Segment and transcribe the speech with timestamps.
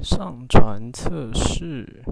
[0.00, 2.04] 上传测试